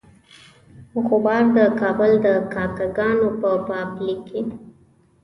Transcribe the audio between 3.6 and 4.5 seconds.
باب لیکي.